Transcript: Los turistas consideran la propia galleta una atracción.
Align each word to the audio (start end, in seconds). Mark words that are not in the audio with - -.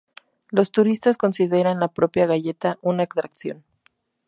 Los 0.49 0.71
turistas 0.71 1.15
consideran 1.15 1.79
la 1.79 1.87
propia 1.89 2.25
galleta 2.25 2.79
una 2.81 3.03
atracción. 3.03 3.63